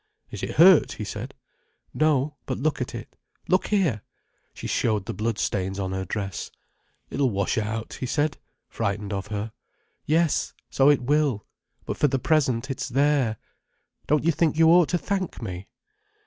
[0.31, 1.35] "Is it hurt?" he said.
[1.93, 3.15] "No, but look at it.
[3.47, 4.01] Look here!"
[4.51, 6.49] She showed the bloodstains on her dress.
[7.11, 9.51] "It'll wash out," he said, frightened of her.
[10.07, 11.45] "Yes, so it will.
[11.85, 13.37] But for the present it's there.
[14.07, 15.67] Don't you think you ought to thank me?"